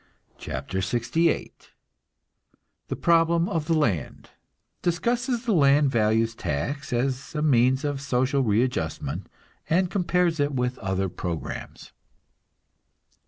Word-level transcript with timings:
CHAPTER 0.39 0.79
LXVIII 0.79 1.51
THE 2.87 2.95
PROBLEM 2.95 3.47
OF 3.47 3.67
THE 3.67 3.75
LAND 3.77 4.31
(Discusses 4.81 5.45
the 5.45 5.53
land 5.53 5.91
values 5.91 6.33
tax 6.33 6.91
as 6.91 7.35
a 7.35 7.43
means 7.43 7.83
of 7.83 8.01
social 8.01 8.41
readjustment, 8.41 9.29
and 9.69 9.91
compares 9.91 10.39
it 10.39 10.55
with 10.55 10.79
other 10.79 11.07
programs.) 11.07 11.91